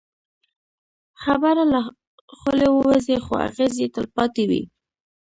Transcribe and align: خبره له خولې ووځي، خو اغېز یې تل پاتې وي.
خبره 1.23 1.63
له 1.73 1.79
خولې 2.37 2.67
ووځي، 2.71 3.17
خو 3.25 3.33
اغېز 3.47 3.73
یې 3.81 3.87
تل 3.95 4.05
پاتې 4.15 4.43
وي. 4.49 4.63